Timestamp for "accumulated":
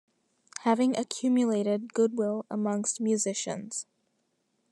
0.97-1.93